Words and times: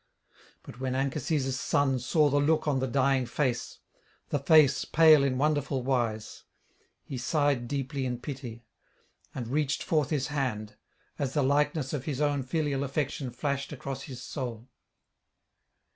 But 0.63 0.79
when 0.79 0.95
Anchises' 0.95 1.59
son 1.59 1.99
saw 1.99 2.29
the 2.31 2.39
look 2.39 2.67
on 2.67 2.79
the 2.79 2.87
dying 2.87 3.27
face, 3.27 3.77
the 4.29 4.39
face 4.39 4.83
pale 4.83 5.23
in 5.23 5.37
wonderful 5.37 5.83
wise, 5.83 6.43
he 7.03 7.19
sighed 7.19 7.67
deeply 7.67 8.07
in 8.07 8.19
pity, 8.19 8.65
and 9.35 9.47
reached 9.47 9.83
forth 9.83 10.09
his 10.09 10.29
hand, 10.29 10.75
as 11.19 11.35
the 11.35 11.43
likeness 11.43 11.93
of 11.93 12.05
his 12.05 12.19
own 12.19 12.41
filial 12.41 12.83
affection 12.83 13.29
flashed 13.29 13.71
across 13.71 14.01
his 14.01 14.23
soul. 14.23 14.71